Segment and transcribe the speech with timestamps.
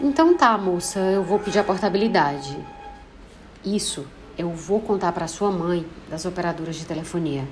[0.00, 2.58] Então tá, moça, eu vou pedir a portabilidade.
[3.64, 4.04] Isso
[4.36, 7.46] eu vou contar para sua mãe das operadoras de telefonia.